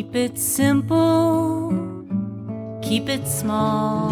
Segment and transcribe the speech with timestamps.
[0.00, 1.68] Keep it simple,
[2.80, 4.10] keep it small,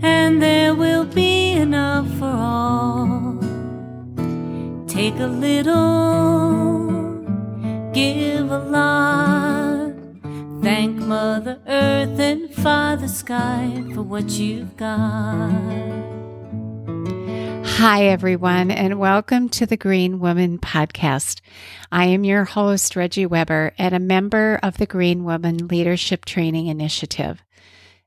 [0.00, 3.38] and there will be enough for all.
[4.86, 6.88] Take a little,
[7.92, 9.92] give a lot.
[10.62, 16.11] Thank Mother Earth and Father Sky for what you've got.
[17.76, 21.40] Hi, everyone, and welcome to the Green Woman Podcast.
[21.90, 26.68] I am your host, Reggie Weber, and a member of the Green Woman Leadership Training
[26.68, 27.42] Initiative.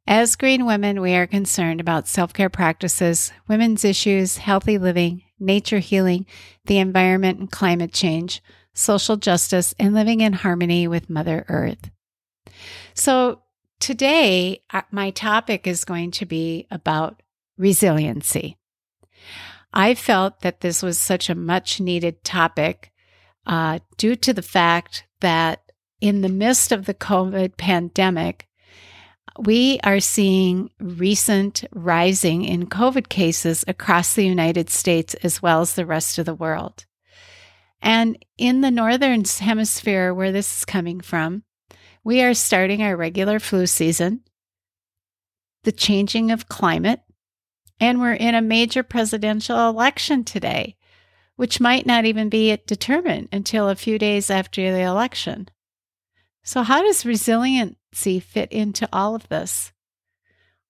[0.08, 5.80] As Green Women, we are concerned about self care practices, women's issues, healthy living, nature
[5.80, 6.26] healing,
[6.66, 8.42] the environment and climate change,
[8.74, 11.90] social justice, and living in harmony with Mother Earth.
[12.94, 13.42] So,
[13.80, 17.22] today, uh, my topic is going to be about
[17.58, 18.58] resiliency.
[19.76, 22.94] I felt that this was such a much needed topic
[23.46, 25.62] uh, due to the fact that
[26.00, 28.48] in the midst of the COVID pandemic,
[29.38, 35.74] we are seeing recent rising in COVID cases across the United States as well as
[35.74, 36.86] the rest of the world.
[37.82, 41.44] And in the Northern Hemisphere, where this is coming from,
[42.04, 44.22] we are starting our regular flu season.
[45.64, 47.02] The changing of climate
[47.80, 50.76] and we're in a major presidential election today,
[51.36, 55.50] which might not even be determined until a few days after the election.
[56.44, 59.74] So, how does resiliency fit into all of this?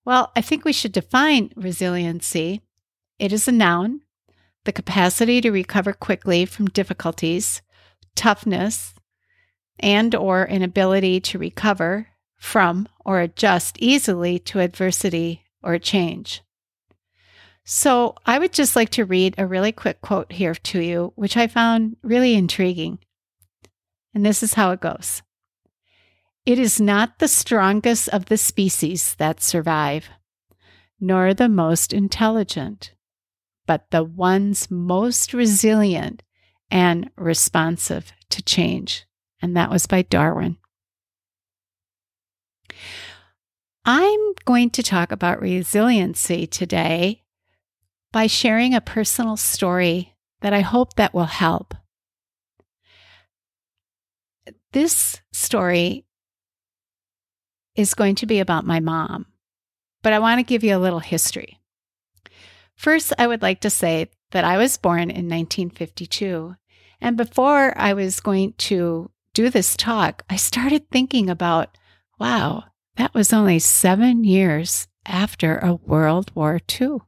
[0.05, 2.61] Well, I think we should define resiliency.
[3.19, 4.01] It is a noun,
[4.63, 7.61] the capacity to recover quickly from difficulties,
[8.15, 8.93] toughness,
[9.79, 16.41] and or an ability to recover from or adjust easily to adversity or change.
[17.65, 21.35] So I would just like to read a really quick quote here to you, which
[21.35, 22.99] I found really intriguing.
[24.13, 25.23] And this is how it goes
[26.45, 30.09] It is not the strongest of the species that survive,
[30.99, 32.93] nor the most intelligent,
[33.65, 36.21] but the ones most resilient
[36.69, 39.07] and responsive to change.
[39.41, 40.57] And that was by Darwin.
[43.85, 47.23] I'm going to talk about resiliency today
[48.15, 51.73] by sharing a personal story that I hope that will help.
[54.71, 56.05] This story
[57.75, 59.25] is going to be about my mom,
[60.01, 61.59] but I want to give you a little history.
[62.77, 66.55] First, I would like to say that I was born in 1952.
[67.01, 71.77] And before I was going to do this talk, I started thinking about
[72.17, 72.63] wow,
[72.95, 76.99] that was only seven years after a World War II.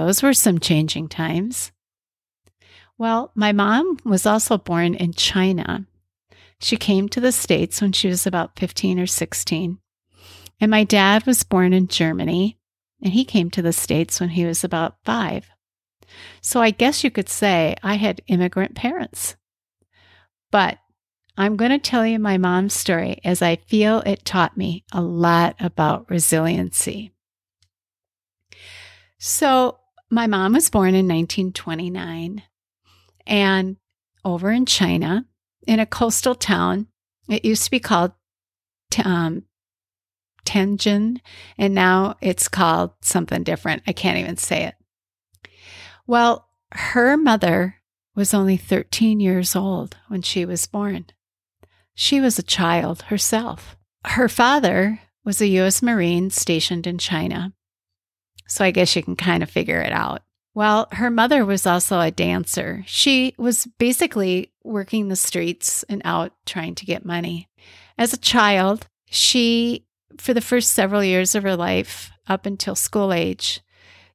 [0.00, 1.72] Those were some changing times.
[2.96, 5.86] Well, my mom was also born in China.
[6.58, 9.78] She came to the States when she was about 15 or 16.
[10.58, 12.58] And my dad was born in Germany,
[13.02, 15.50] and he came to the States when he was about five.
[16.40, 19.36] So I guess you could say I had immigrant parents.
[20.50, 20.78] But
[21.36, 25.02] I'm going to tell you my mom's story as I feel it taught me a
[25.02, 27.12] lot about resiliency.
[29.18, 29.79] So,
[30.10, 32.42] my mom was born in 1929
[33.26, 33.76] and
[34.24, 35.26] over in China
[35.66, 36.88] in a coastal town.
[37.28, 38.12] It used to be called
[39.04, 39.44] um,
[40.44, 41.20] Tianjin,
[41.56, 43.82] and now it's called something different.
[43.86, 44.74] I can't even say it.
[46.06, 47.76] Well, her mother
[48.16, 51.06] was only 13 years old when she was born.
[51.94, 53.76] She was a child herself.
[54.04, 55.82] Her father was a U.S.
[55.82, 57.52] Marine stationed in China,
[58.50, 60.22] so I guess you can kind of figure it out.
[60.54, 62.82] Well, her mother was also a dancer.
[62.84, 67.48] She was basically working the streets and out trying to get money.
[67.96, 69.86] As a child, she,
[70.18, 73.60] for the first several years of her life, up until school age,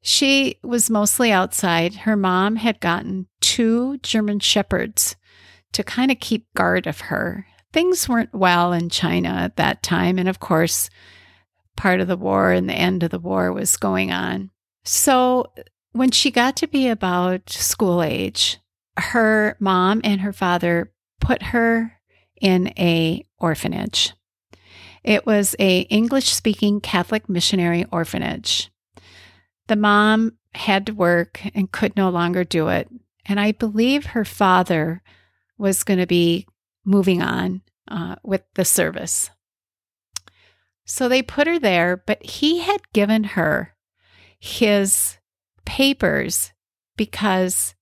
[0.01, 1.95] she was mostly outside.
[1.95, 5.15] Her mom had gotten two German shepherds
[5.71, 7.48] to kind of keep guard of her.
[7.71, 10.19] Things weren't well in China at that time.
[10.19, 10.89] And of course,
[11.75, 14.51] part of the war and the end of the war was going on.
[14.83, 15.51] So
[15.92, 18.60] when she got to be about school age,
[18.98, 22.00] her mom and her father put her
[22.42, 24.13] in a orphanage.
[25.04, 28.72] It was a English speaking Catholic missionary orphanage.
[29.68, 32.89] The mom had to work and could no longer do it.
[33.25, 35.01] And I believe her father
[35.57, 36.48] was going to be
[36.83, 39.30] moving on uh, with the service.
[40.86, 43.76] So they put her there, but he had given her
[44.40, 45.18] his
[45.66, 46.54] papers
[46.96, 47.74] because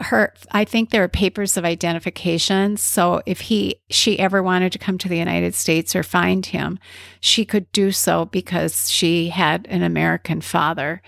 [0.00, 2.76] her I think there are papers of identification.
[2.76, 6.78] So if he she ever wanted to come to the United States or find him,
[7.20, 11.02] she could do so because she had an American father.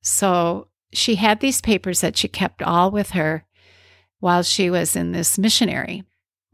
[0.00, 3.44] So she had these papers that she kept all with her
[4.20, 6.04] while she was in this missionary.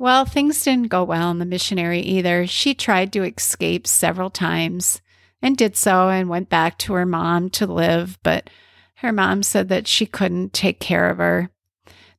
[0.04, 2.46] Well, things didn't go well in the missionary either.
[2.46, 5.00] She tried to escape several times
[5.40, 8.50] and did so and went back to her mom to live, but
[8.96, 11.48] her mom said that she couldn't take care of her.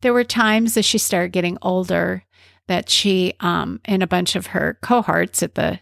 [0.01, 2.23] There were times as she started getting older
[2.65, 5.79] that she um, and a bunch of her cohorts at the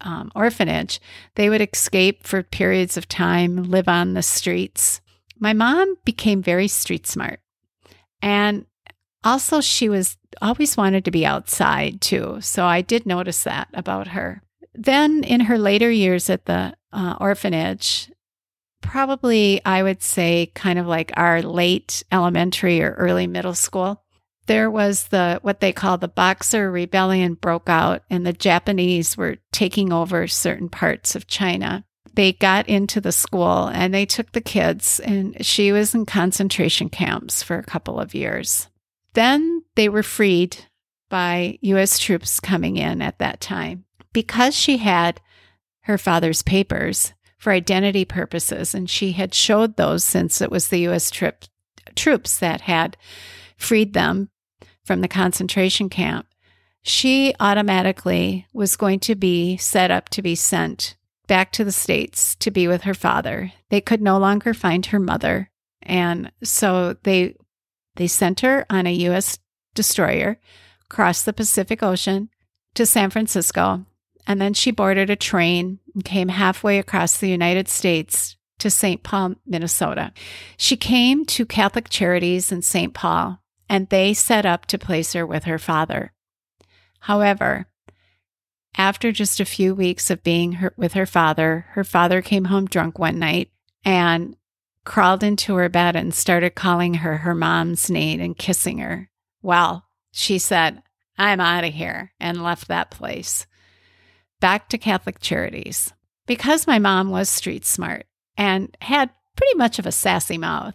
[0.00, 1.00] um, orphanage,
[1.36, 5.00] they would escape for periods of time, live on the streets.
[5.38, 7.38] My mom became very street smart.
[8.20, 8.66] And
[9.24, 12.38] also, she was always wanted to be outside too.
[12.40, 14.42] So I did notice that about her.
[14.74, 18.10] Then in her later years at the uh, orphanage,
[18.80, 24.02] probably I would say kind of like our late elementary or early middle school,
[24.46, 29.36] there was the what they call the Boxer Rebellion broke out, and the Japanese were
[29.52, 31.84] taking over certain parts of China.
[32.14, 36.88] They got into the school and they took the kids, and she was in concentration
[36.88, 38.68] camps for a couple of years.
[39.14, 40.56] Then they were freed
[41.08, 41.98] by U.S.
[41.98, 43.84] troops coming in at that time.
[44.12, 45.20] Because she had
[45.82, 50.80] her father's papers for identity purposes, and she had showed those since it was the
[50.80, 51.10] U.S.
[51.10, 51.44] Trip,
[51.94, 52.96] troops that had
[53.56, 54.30] freed them
[54.84, 56.26] from the concentration camp,
[56.82, 60.96] she automatically was going to be set up to be sent
[61.26, 63.52] back to the States to be with her father.
[63.68, 65.50] They could no longer find her mother.
[65.82, 67.36] And so they
[67.96, 69.38] they sent her on a US
[69.74, 70.38] destroyer
[70.82, 72.30] across the Pacific Ocean
[72.74, 73.84] to San Francisco.
[74.26, 79.02] And then she boarded a train and came halfway across the United States to St.
[79.02, 80.12] Paul, Minnesota.
[80.56, 82.94] She came to Catholic Charities in St.
[82.94, 86.12] Paul and they set up to place her with her father.
[87.00, 87.66] However,
[88.76, 92.66] after just a few weeks of being her, with her father, her father came home
[92.66, 93.50] drunk one night
[93.84, 94.36] and
[94.84, 99.10] crawled into her bed and started calling her her mom's name and kissing her.
[99.42, 100.82] Well, she said,
[101.18, 103.46] I'm out of here and left that place.
[104.40, 105.92] Back to Catholic Charities.
[106.26, 108.06] Because my mom was street smart
[108.36, 110.74] and had pretty much of a sassy mouth,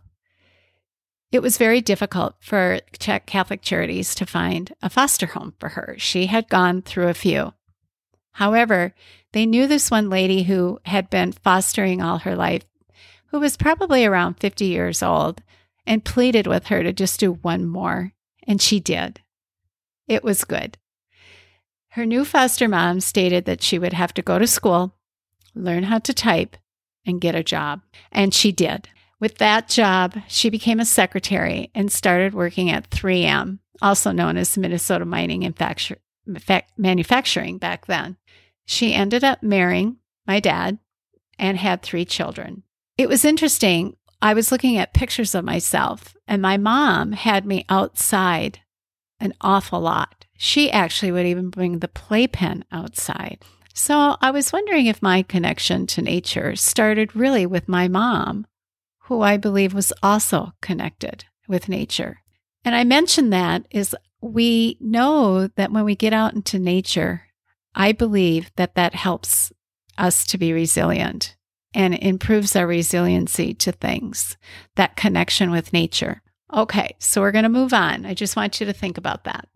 [1.32, 5.96] it was very difficult for Catholic Charities to find a foster home for her.
[5.98, 7.54] She had gone through a few.
[8.34, 8.94] However,
[9.32, 12.64] they knew this one lady who had been fostering all her life
[13.36, 15.42] who was probably around 50 years old,
[15.86, 18.14] and pleaded with her to just do one more.
[18.48, 19.20] And she did.
[20.08, 20.78] It was good.
[21.90, 24.96] Her new foster mom stated that she would have to go to school,
[25.54, 26.56] learn how to type,
[27.06, 27.82] and get a job.
[28.10, 28.88] And she did.
[29.20, 34.58] With that job, she became a secretary and started working at 3M, also known as
[34.58, 35.54] Minnesota Mining and
[36.78, 38.16] Manufacturing back then.
[38.66, 40.80] She ended up marrying my dad
[41.38, 42.64] and had three children.
[42.98, 43.98] It was interesting.
[44.22, 48.60] I was looking at pictures of myself, and my mom had me outside
[49.20, 50.26] an awful lot.
[50.38, 53.44] She actually would even bring the playpen outside.
[53.74, 58.48] So I was wondering if my connection to nature started really with my mom,
[59.04, 62.22] who I believe was also connected with nature.
[62.64, 67.24] And I mention that is we know that when we get out into nature,
[67.76, 69.52] I believe that that helps
[69.98, 71.35] us to be resilient
[71.76, 74.38] and improves our resiliency to things,
[74.76, 76.22] that connection with nature.
[76.52, 78.06] Okay, so we're going to move on.
[78.06, 79.48] I just want you to think about that.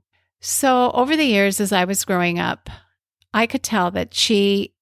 [0.41, 2.69] So, over the years, as I was growing up,
[3.33, 4.73] I could tell that she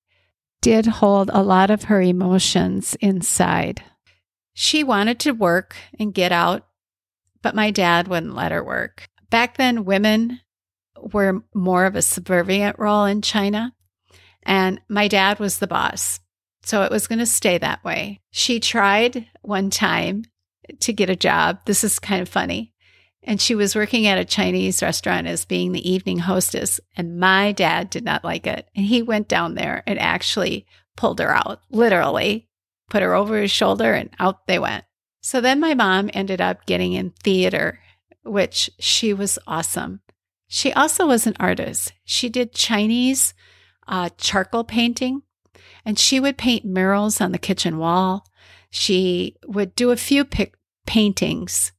[0.62, 3.84] did hold a lot of her emotions inside.
[4.53, 6.67] She wanted to work and get out,
[7.41, 9.10] but my dad wouldn't let her work.
[9.29, 10.41] Back then, women
[11.00, 13.75] were more of a subservient role in China,
[14.44, 16.20] and my dad was the boss.
[16.68, 18.20] So it was going to stay that way.
[18.30, 20.26] She tried one time
[20.82, 21.60] to get a job.
[21.64, 22.74] This is kind of funny.
[23.24, 26.82] And she was working at a Chinese restaurant as being the evening hostess.
[26.98, 28.68] And my dad did not like it.
[28.76, 30.66] And he went down there and actually
[30.98, 32.50] pulled her out, literally
[32.90, 34.84] put her over his shoulder and out they went.
[35.22, 37.80] So then my mom ended up getting in theater,
[38.26, 40.02] which she was awesome.
[40.50, 41.94] She also was an artist.
[42.04, 43.34] She did Chinese
[43.88, 45.22] uh, charcoal painting
[45.88, 48.27] and she would paint murals on the kitchen wall.
[48.70, 51.72] She would do a few pic- paintings.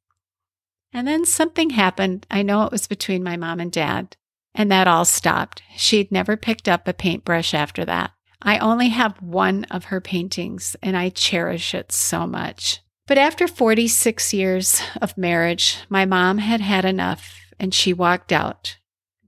[0.94, 2.26] And then something happened.
[2.30, 4.16] I know it was between my mom and dad,
[4.54, 5.60] and that all stopped.
[5.76, 8.12] She'd never picked up a paintbrush after that.
[8.40, 12.80] I only have one of her paintings, and I cherish it so much.
[13.06, 18.78] But after 46 years of marriage, my mom had had enough and she walked out.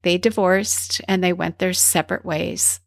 [0.04, 2.80] They divorced and they went their separate ways.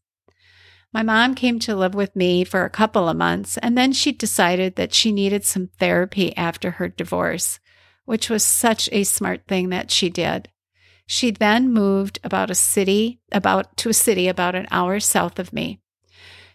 [0.93, 4.11] My mom came to live with me for a couple of months and then she
[4.11, 7.59] decided that she needed some therapy after her divorce,
[8.05, 10.49] which was such a smart thing that she did.
[11.07, 15.51] She then moved about a city, about to a city about an hour south of
[15.51, 15.81] me.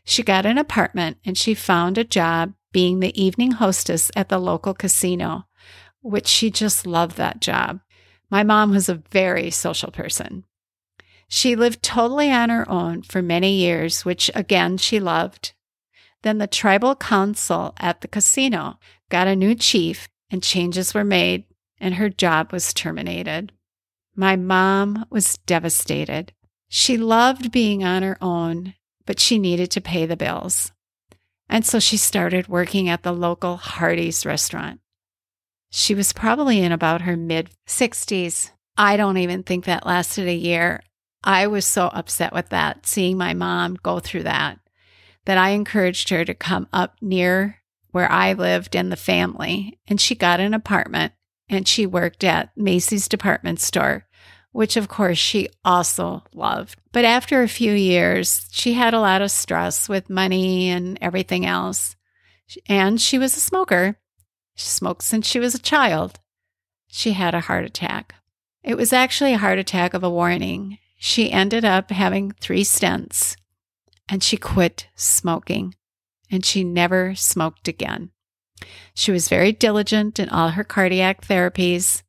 [0.05, 4.39] She got an apartment and she found a job being the evening hostess at the
[4.39, 5.47] local casino,
[6.01, 7.81] which she just loved that job.
[8.31, 10.45] My mom was a very social person.
[11.29, 15.53] She lived totally on her own for many years, which again she loved.
[16.23, 18.79] Then the tribal council at the casino
[19.11, 21.45] got a new chief and changes were made,
[21.81, 23.53] and her job was terminated.
[24.15, 26.33] My mom was devastated.
[26.69, 28.75] She loved being on her own,
[29.07, 30.73] but she needed to pay the bills.
[31.49, 34.81] And so she started working at the local Hardee's restaurant.
[35.71, 38.51] She was probably in about her mid 60s.
[38.77, 40.83] I don't even think that lasted a year.
[41.25, 44.59] I was so upset with that, seeing my mom go through that,
[45.25, 47.59] that I encouraged her to come up near
[47.91, 49.79] where I lived and the family.
[49.89, 51.13] And she got an apartment
[51.49, 54.09] and she worked at Macy's department store
[54.53, 56.81] which of course she also loved.
[56.93, 61.47] But after a few years, she had a lot of stress with money and everything
[61.47, 61.97] else.
[62.69, 64.01] And she was a smoker.
[64.57, 66.19] She smoked since she was a child.
[66.89, 68.15] She had a heart attack.
[68.65, 70.79] It was actually a heart attack of a warning.
[70.99, 73.37] She ended up having three stents
[74.09, 75.75] and she quit smoking
[76.31, 78.11] and she never smoked again.
[78.95, 82.03] She was very diligent in all her cardiac therapies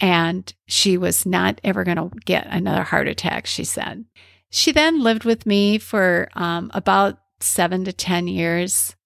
[0.00, 4.04] and she was not ever going to get another heart attack, she said.
[4.50, 8.96] She then lived with me for um, about seven to 10 years.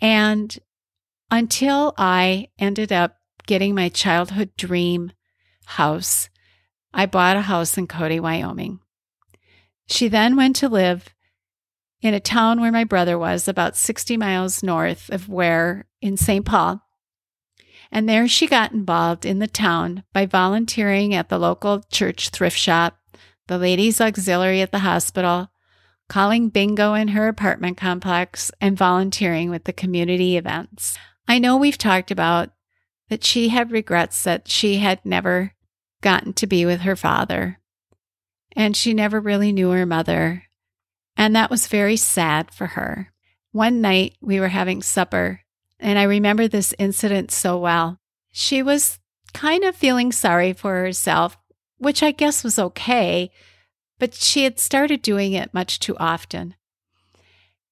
[0.00, 0.58] And
[1.30, 5.12] until I ended up getting my childhood dream
[5.64, 6.28] house,
[6.96, 8.80] I bought a house in Cody, Wyoming.
[9.86, 11.14] She then went to live
[12.00, 16.46] in a town where my brother was, about 60 miles north of where in St.
[16.46, 16.80] Paul.
[17.92, 22.56] And there she got involved in the town by volunteering at the local church thrift
[22.56, 22.96] shop,
[23.46, 25.50] the ladies' auxiliary at the hospital,
[26.08, 30.96] calling bingo in her apartment complex, and volunteering with the community events.
[31.28, 32.52] I know we've talked about
[33.10, 35.52] that she had regrets that she had never
[36.06, 37.58] gotten to be with her father,
[38.54, 40.44] and she never really knew her mother.
[41.16, 43.12] And that was very sad for her.
[43.50, 45.40] One night we were having supper
[45.78, 47.98] and I remember this incident so well.
[48.32, 48.98] She was
[49.34, 51.36] kind of feeling sorry for herself,
[51.78, 53.30] which I guess was okay,
[53.98, 56.54] but she had started doing it much too often.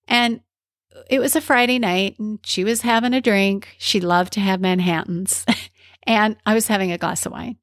[0.07, 0.41] And
[1.09, 3.75] it was a Friday night and she was having a drink.
[3.79, 5.47] She loved to have Manhattans.
[6.07, 7.59] and I was having a glass of wine.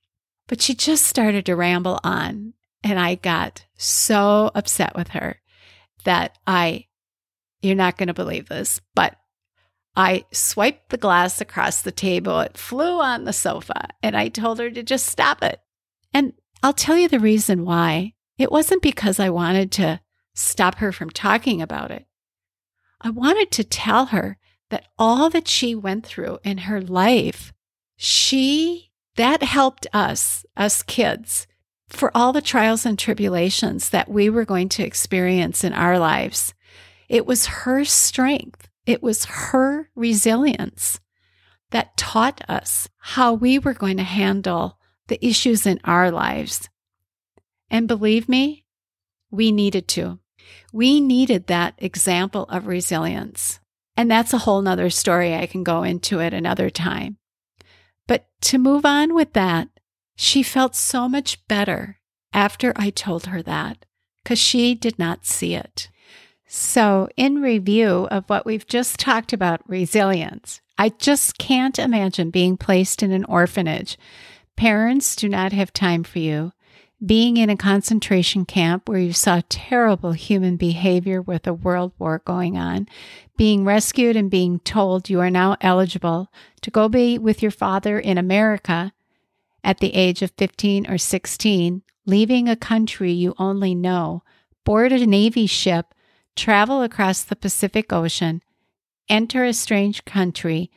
[0.52, 2.56] But she just started to ramble on.
[2.84, 5.40] And I got so upset with her
[6.04, 6.88] that I,
[7.62, 9.16] you're not going to believe this, but
[9.96, 12.42] I swiped the glass across the table.
[12.42, 15.62] It flew on the sofa, and I told her to just stop it.
[16.14, 18.16] And I'll tell you the reason why.
[18.38, 20.02] It wasn't because I wanted to
[20.36, 22.08] stop her from talking about it.
[23.00, 24.38] I wanted to tell her
[24.70, 27.54] that all that she went through in her life,
[27.96, 31.48] she, that helped us, us kids,
[31.90, 36.54] for all the trials and tribulations that we were going to experience in our lives.
[37.10, 41.00] It was her strength it was her resilience
[41.70, 44.78] that taught us how we were going to handle
[45.08, 46.70] the issues in our lives.
[47.70, 48.66] And believe me,
[49.30, 50.20] we needed to.
[50.74, 53.60] We needed that example of resilience.
[53.96, 55.36] And that's a whole nother story.
[55.36, 57.18] I can go into it another time.
[58.12, 59.70] But to move on with that,
[60.18, 62.02] she felt so much better
[62.34, 63.86] after I told her that
[64.22, 65.90] because she did not see it.
[66.46, 72.58] So, in review of what we've just talked about resilience, I just can't imagine being
[72.58, 73.98] placed in an orphanage.
[74.58, 76.52] Parents do not have time for you.
[77.04, 82.22] Being in a concentration camp where you saw terrible human behavior with a world war
[82.24, 82.88] going on,
[83.38, 86.32] being rescued and being told you are now eligible
[86.62, 88.94] to go be with your father in America
[89.64, 94.22] at the age of 15 or 16, leaving a country you only know,
[94.64, 95.96] board a Navy ship
[96.36, 98.44] travel across the Pacific Ocean,
[99.10, 100.70] enter a strange country,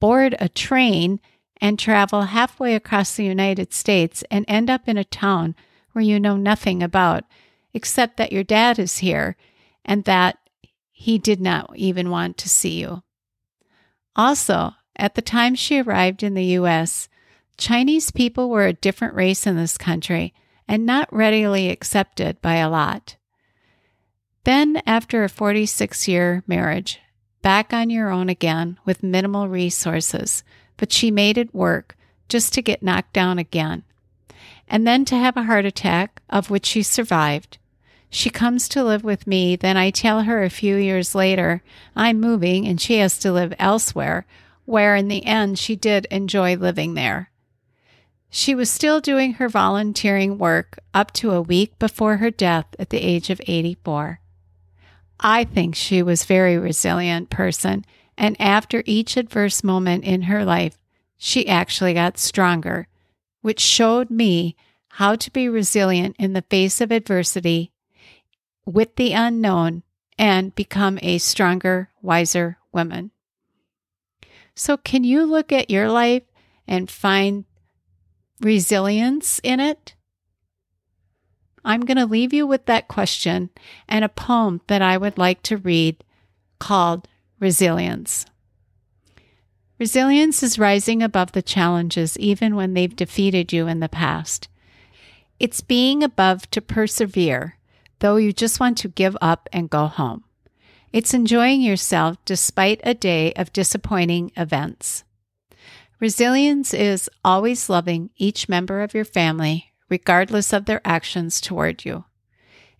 [0.00, 1.20] board a train,
[1.60, 5.54] and travel halfway across the United States and end up in a town
[5.92, 7.24] where you know nothing about,
[7.72, 9.36] except that your dad is here
[9.84, 10.38] and that
[10.90, 13.02] he did not even want to see you.
[14.16, 17.08] Also, At the time she arrived in the U.S.,
[17.56, 20.34] Chinese people were a different race in this country
[20.66, 23.16] and not readily accepted by a lot.
[24.44, 27.00] Then, after a 46 year marriage,
[27.42, 30.42] back on your own again with minimal resources,
[30.76, 31.96] but she made it work
[32.28, 33.84] just to get knocked down again.
[34.68, 37.58] And then to have a heart attack, of which she survived.
[38.10, 41.62] She comes to live with me, then I tell her a few years later
[41.96, 44.26] I'm moving and she has to live elsewhere,
[44.64, 47.30] where in the end she did enjoy living there.
[48.30, 52.90] She was still doing her volunteering work up to a week before her death at
[52.90, 54.20] the age of 84.
[55.20, 57.84] I think she was a very resilient person
[58.18, 60.76] and after each adverse moment in her life,
[61.16, 62.88] she actually got stronger,
[63.40, 64.56] which showed me
[64.92, 67.72] how to be resilient in the face of adversity
[68.66, 69.82] with the unknown
[70.18, 73.10] and become a stronger, wiser woman.
[74.54, 76.24] So, can you look at your life
[76.66, 77.44] and find
[78.40, 79.94] resilience in it?
[81.64, 83.50] I'm going to leave you with that question
[83.88, 86.02] and a poem that I would like to read
[86.58, 87.06] called
[87.38, 88.26] Resilience.
[89.78, 94.48] Resilience is rising above the challenges even when they've defeated you in the past.
[95.38, 97.58] It's being above to persevere,
[98.00, 100.24] though you just want to give up and go home.
[100.92, 105.04] It's enjoying yourself despite a day of disappointing events.
[106.00, 112.04] Resilience is always loving each member of your family, regardless of their actions toward you.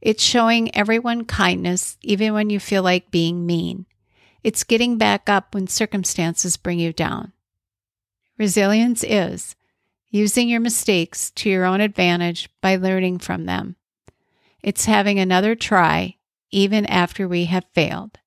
[0.00, 3.86] It's showing everyone kindness, even when you feel like being mean.
[4.42, 7.32] It's getting back up when circumstances bring you down.
[8.38, 9.56] Resilience is
[10.10, 13.76] using your mistakes to your own advantage by learning from them.
[14.62, 16.16] It's having another try
[16.50, 18.18] even after we have failed.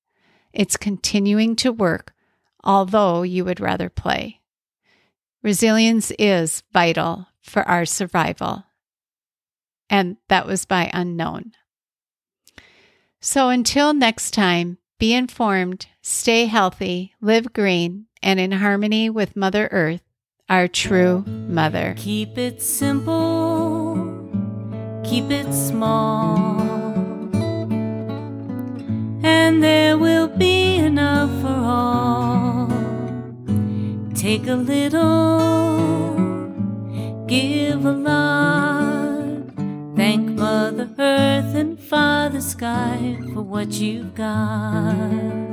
[0.52, 2.14] It's continuing to work,
[2.62, 4.40] although you would rather play.
[5.42, 8.64] Resilience is vital for our survival.
[9.90, 11.52] And that was by Unknown.
[13.20, 19.68] So until next time, be informed, stay healthy, live green, and in harmony with Mother
[19.72, 20.02] Earth,
[20.48, 21.96] our true mother.
[21.98, 23.96] Keep it simple,
[25.02, 26.60] keep it small,
[29.24, 32.68] and there will be enough for all.
[34.14, 36.14] Take a little,
[37.26, 38.01] give a
[43.42, 45.51] what you've got.